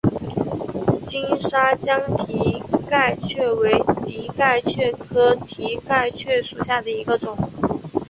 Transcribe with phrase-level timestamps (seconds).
[1.05, 7.37] 金沙江蹄盖蕨为蹄盖蕨科蹄盖蕨属下的一个种。